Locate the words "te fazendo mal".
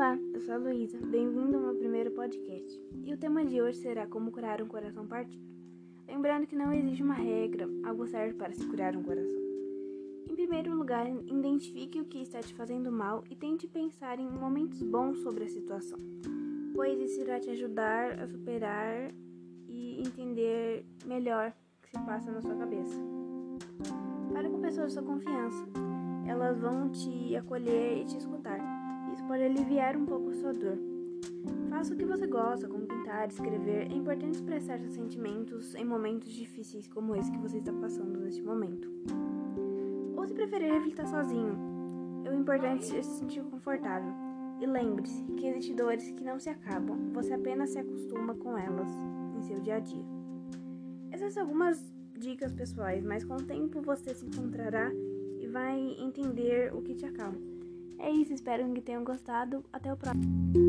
12.38-13.24